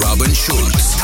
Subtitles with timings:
[0.00, 0.96] Robin Schulz.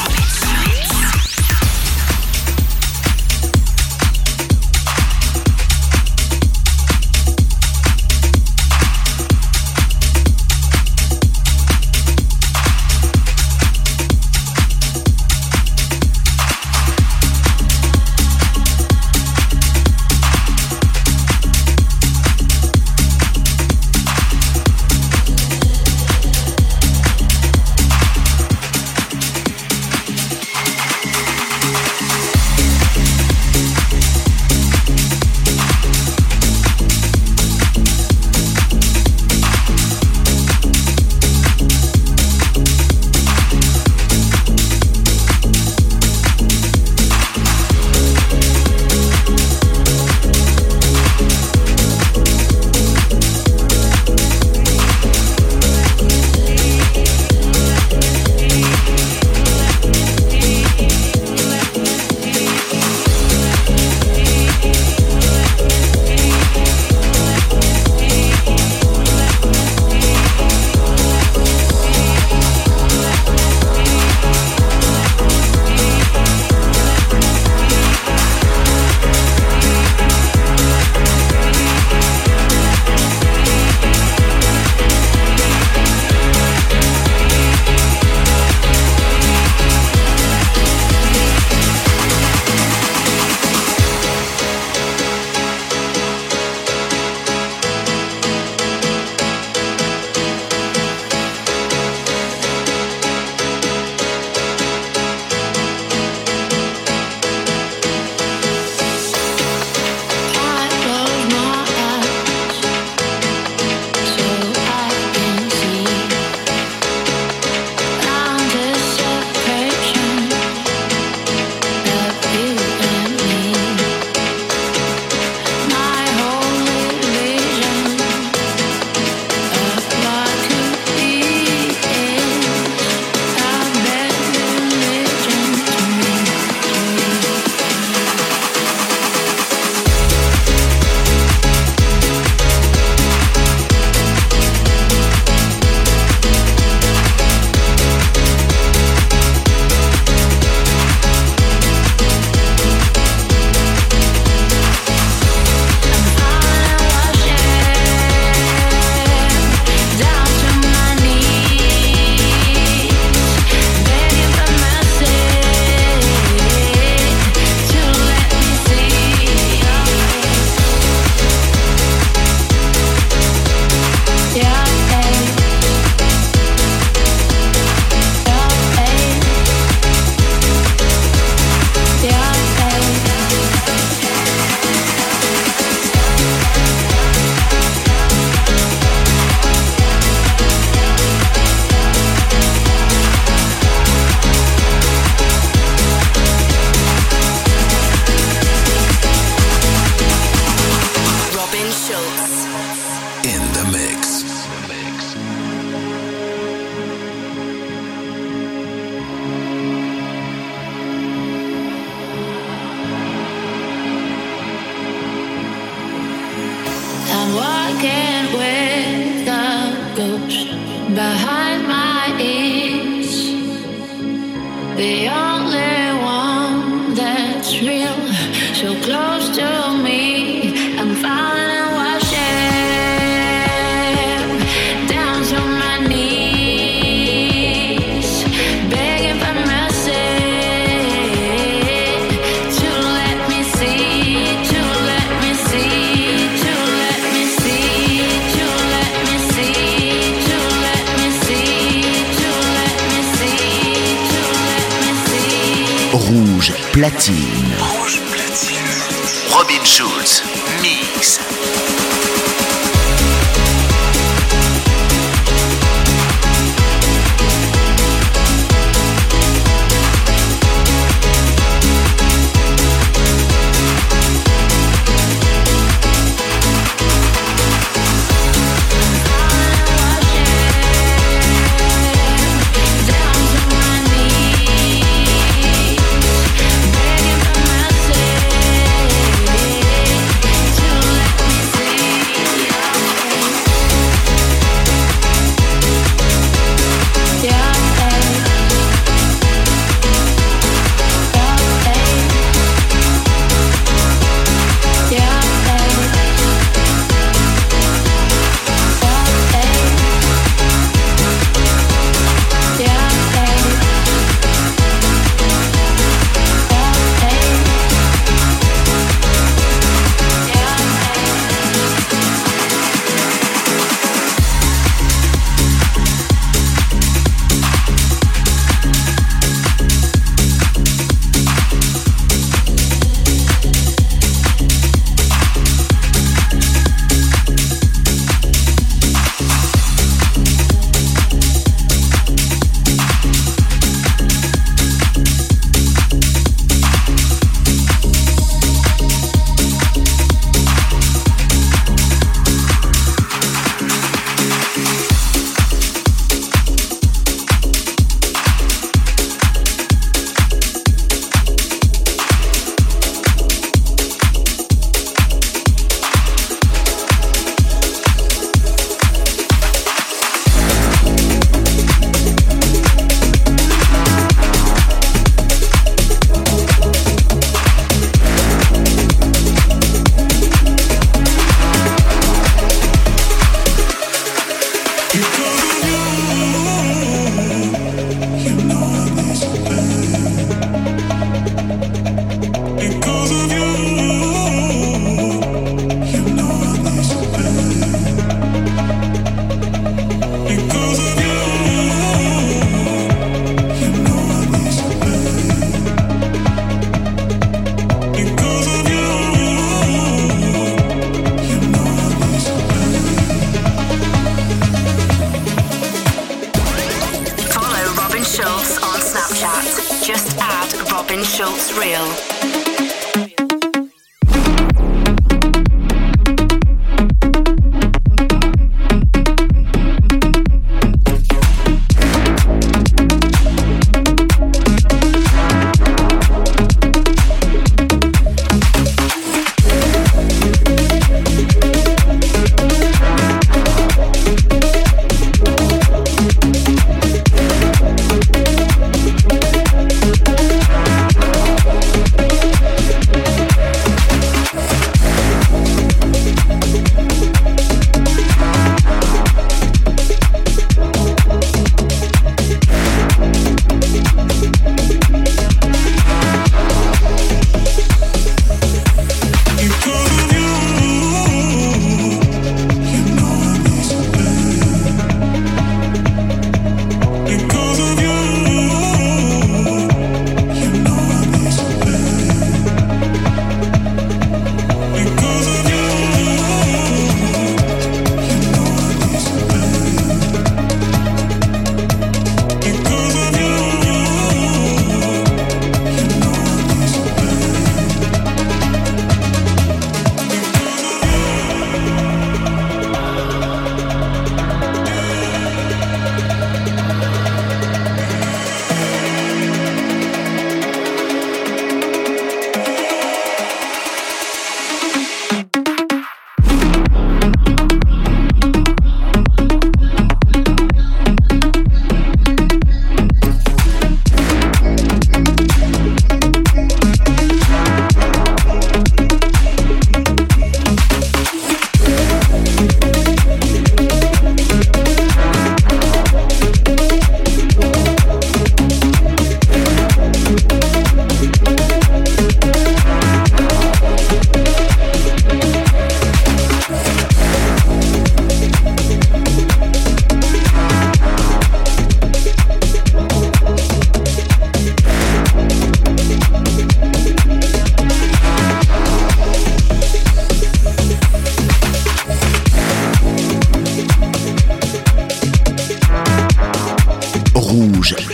[421.18, 422.17] Schultz Real.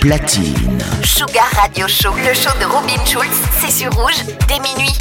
[0.05, 0.85] platine.
[1.03, 4.93] Sugar Radio Show, le show de Robin Schulz, c'est sur rouge dès minuit.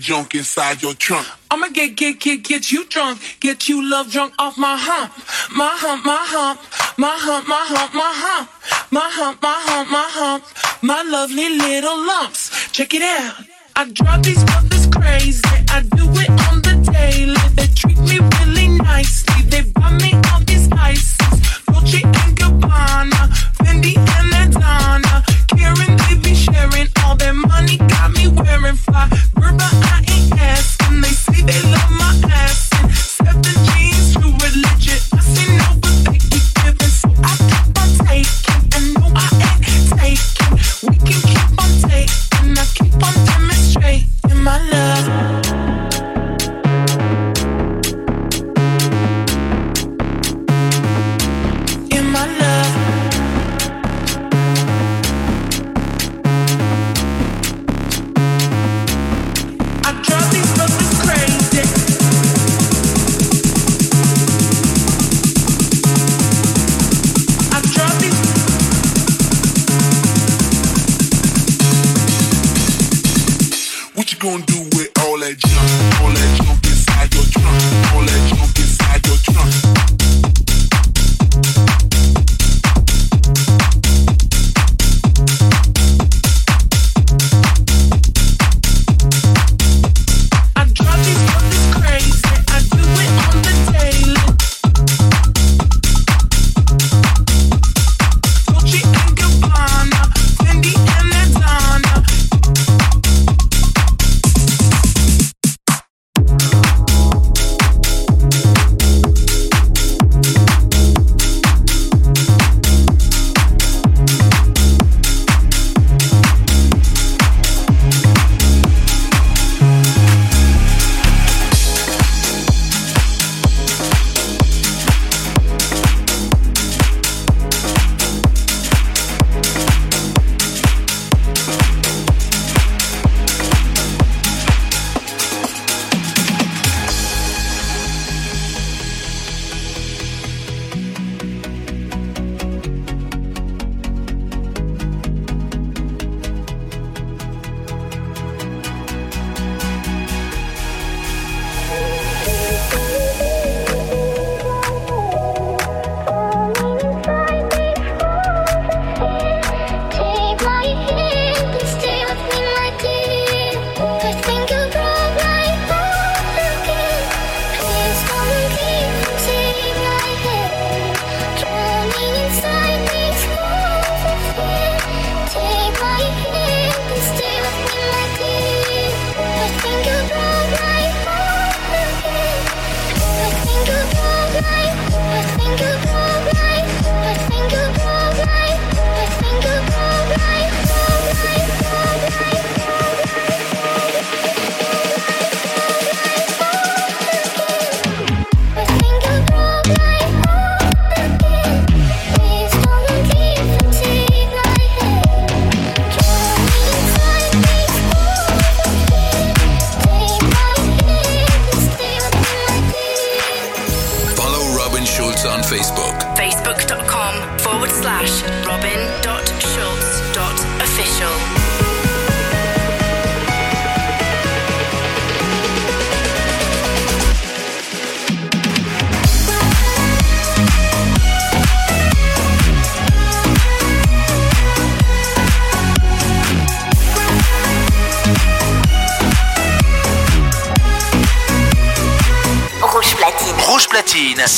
[0.00, 1.26] junk inside your trunk.
[1.50, 3.20] I'ma get, get, get, get you drunk.
[3.40, 5.12] Get you love drunk off my hump.
[5.54, 6.60] My hump, my hump.
[6.98, 8.48] My hump, my hump, my hump.
[8.90, 10.44] My hump, my hump, my hump.
[10.82, 12.70] My lovely little lumps.
[12.72, 13.44] Check it out.
[13.76, 15.42] I drive these brothers crazy.
[15.68, 15.82] I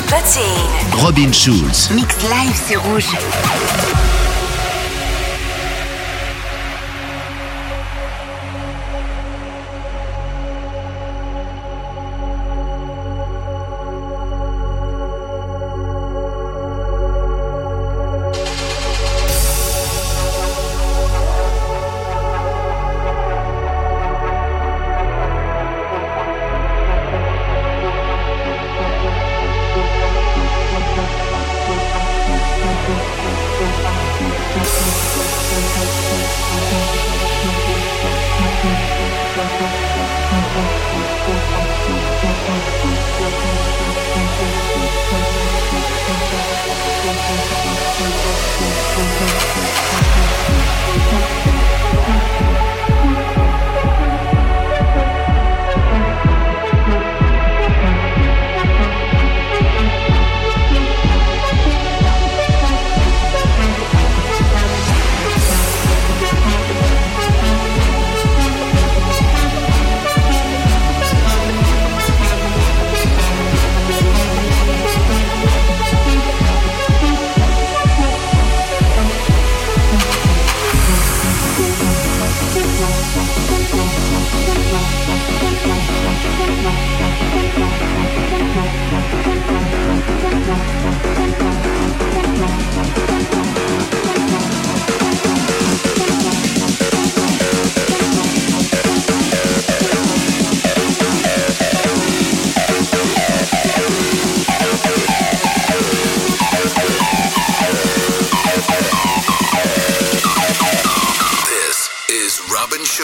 [0.00, 1.02] Platine.
[1.02, 1.90] Robin Schulz.
[1.90, 4.11] Mix live sur Rouge.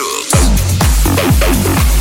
[0.09, 1.98] Yeah.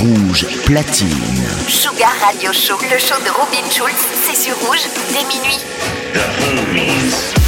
[0.00, 1.44] Rouge platine.
[1.68, 5.58] Sugar Radio Show, le show de Robin Schulz, c'est sur Rouge dès minuit.
[6.14, 7.39] The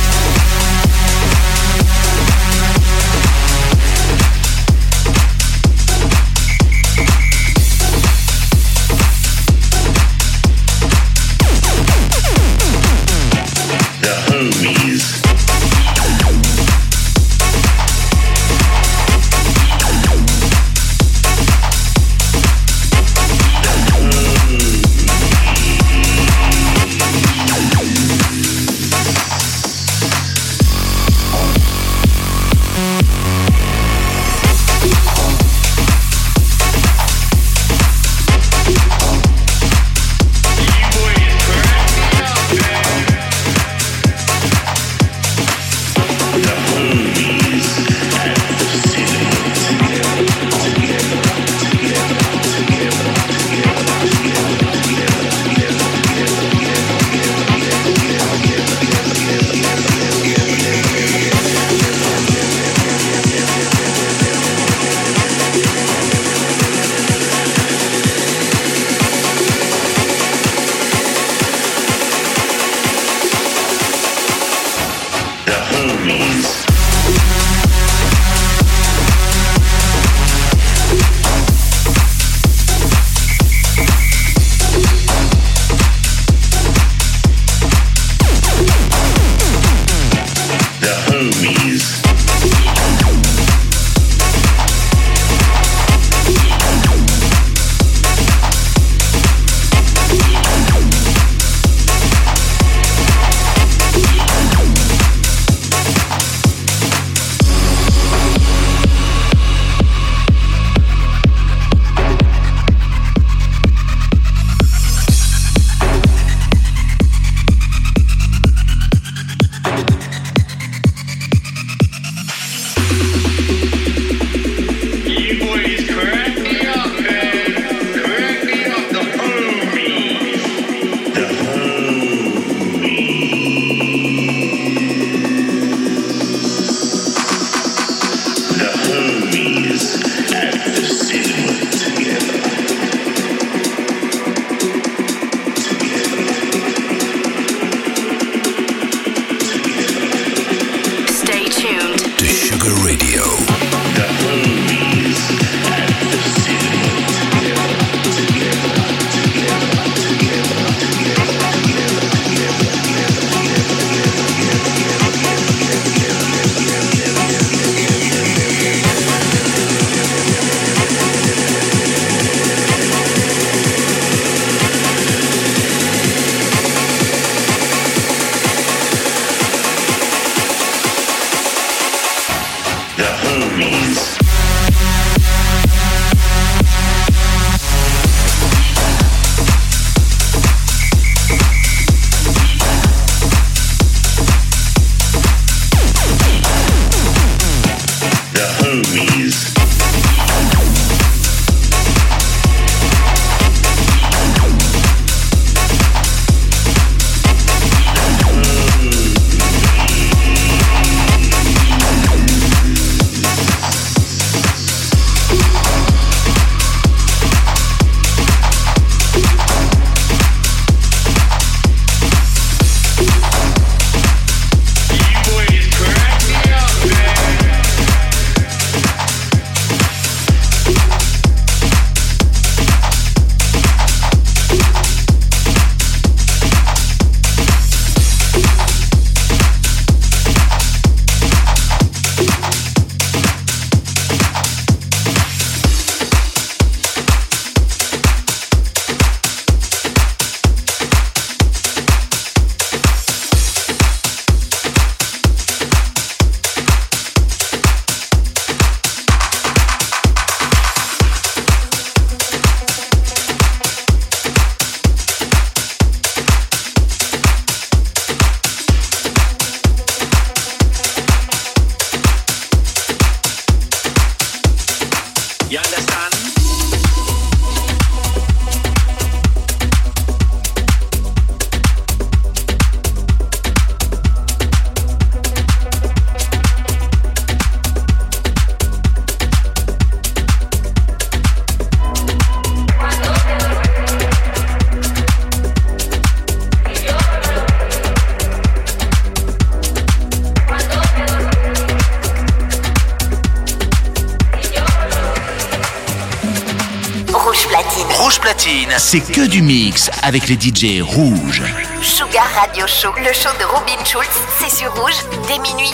[309.29, 311.43] du mix avec les DJ rouges.
[311.83, 314.09] Sugar Radio Show, le show de Robin Schulz,
[314.39, 314.95] c'est sur rouge
[315.29, 315.73] dès minuit.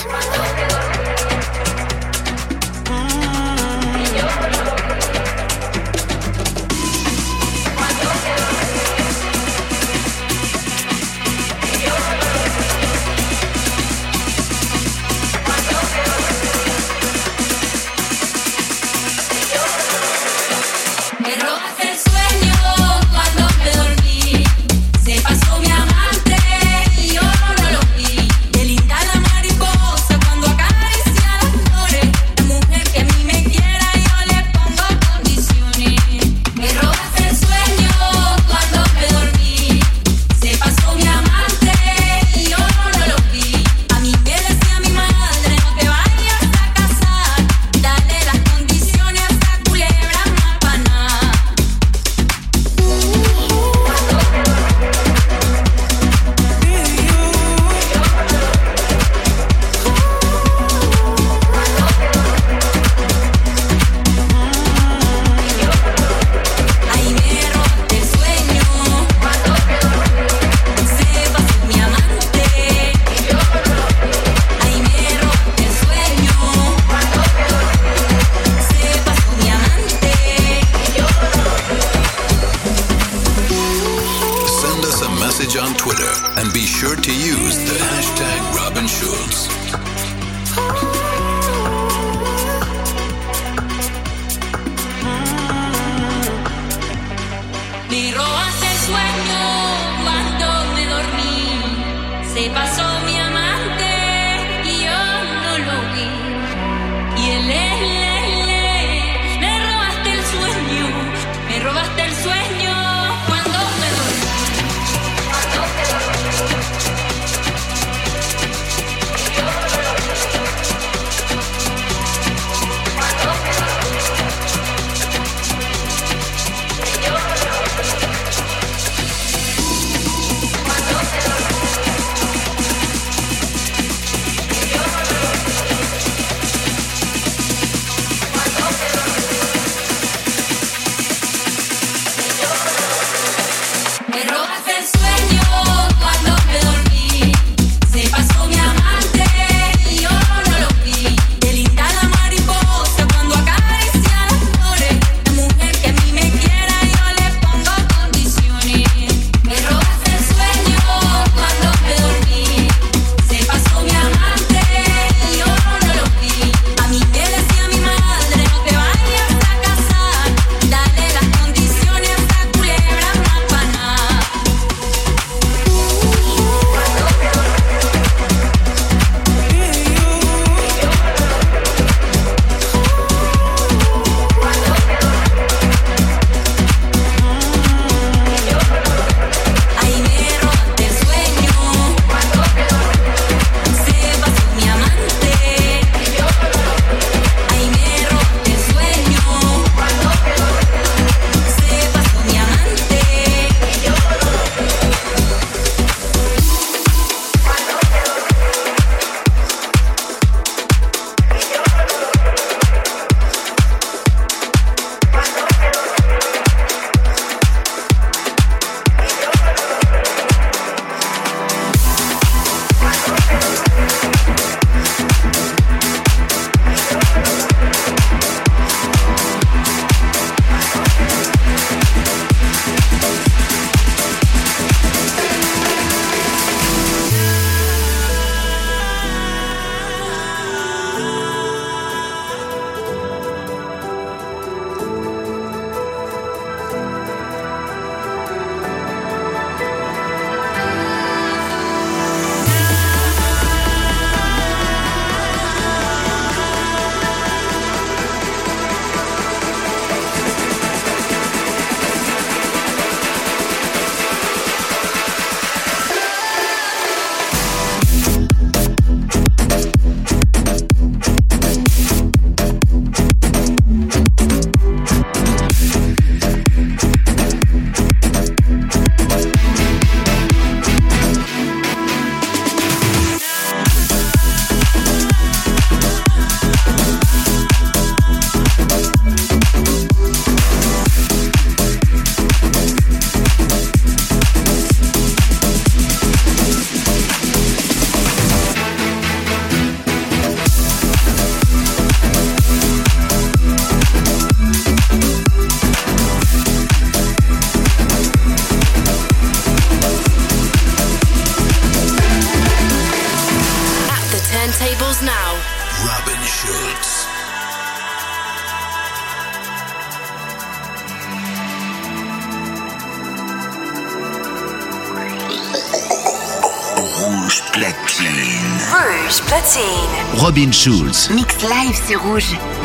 [330.29, 331.09] Robin Schulz.
[331.09, 332.58] Mix live sur Rouge.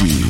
[0.00, 0.29] Platine.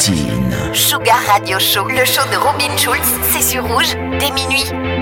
[0.00, 4.97] Sugar Radio Show, le show de Robin Schulz, c'est sur Rouge dès minuit.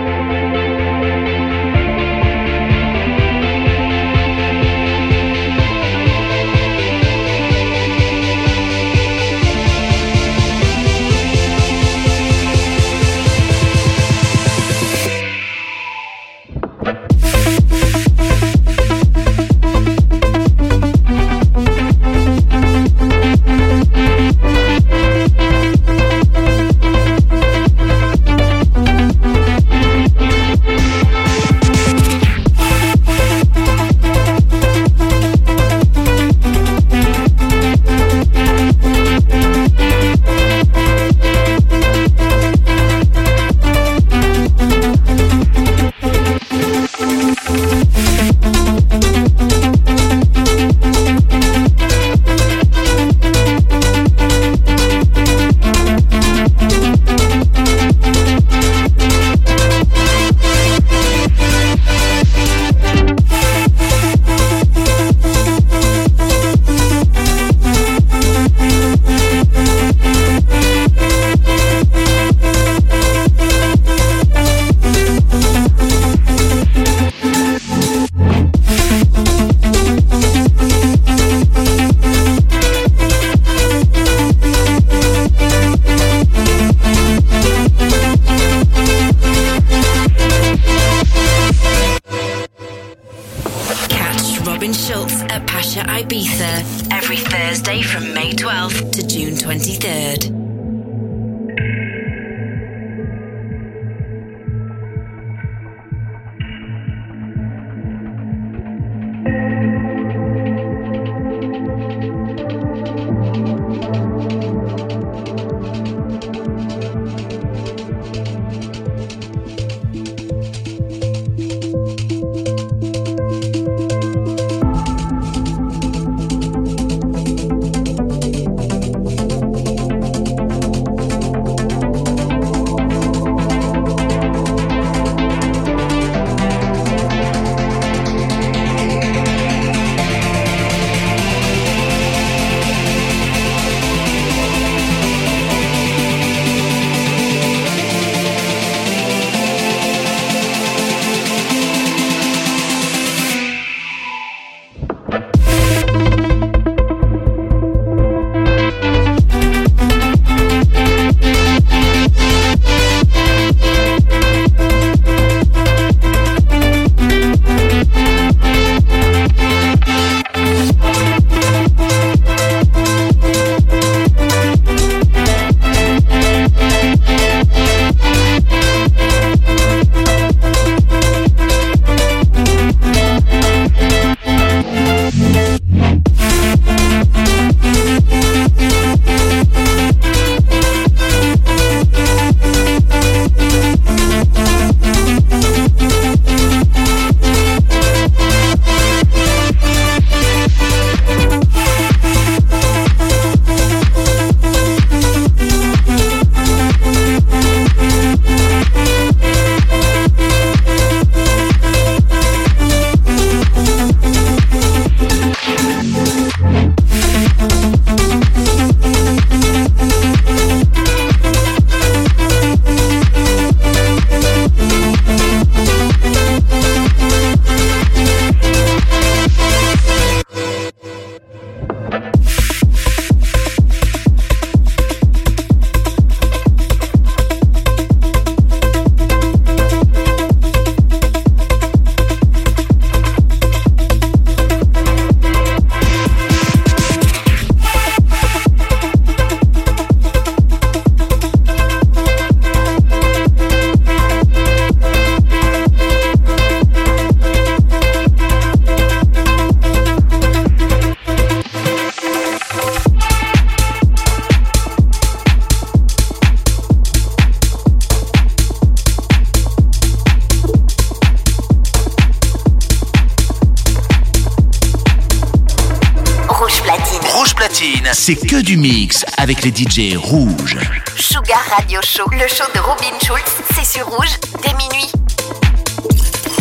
[279.26, 280.56] Avec les DJ rouges.
[280.96, 283.24] Sugar Radio Show, le show de Robin Schulz,
[283.56, 284.88] c'est sur rouge dès minuit.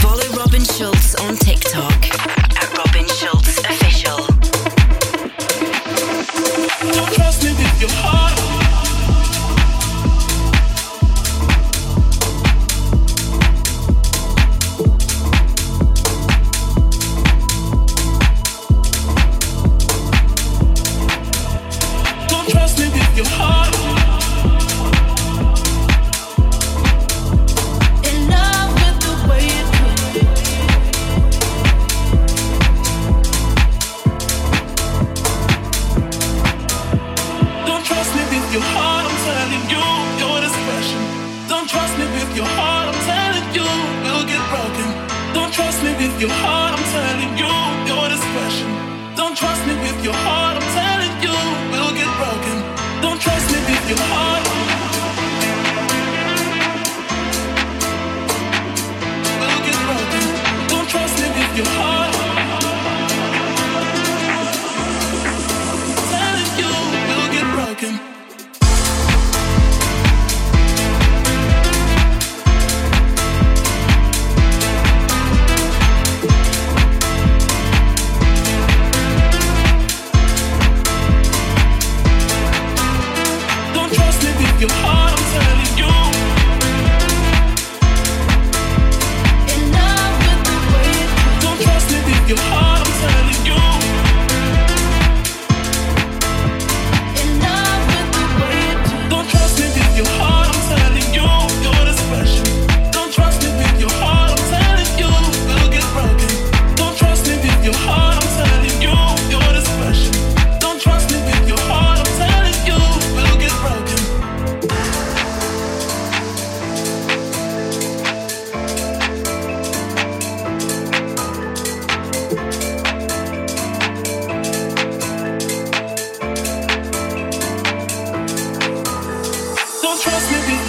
[0.02, 2.15] Follow Robin Schulz on TikTok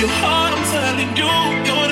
[0.00, 1.24] your heart, I'm telling you,
[1.66, 1.86] you're.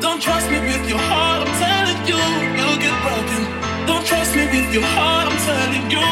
[0.00, 2.20] Don't trust me with your heart, I'm telling you,
[2.58, 3.86] you'll get broken.
[3.86, 6.11] Don't trust me with your heart, I'm telling you.